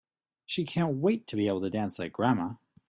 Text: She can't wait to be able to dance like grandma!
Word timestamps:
She 0.47 0.65
can't 0.65 0.95
wait 0.97 1.27
to 1.27 1.35
be 1.35 1.45
able 1.45 1.61
to 1.61 1.69
dance 1.69 1.99
like 1.99 2.13
grandma! 2.13 2.55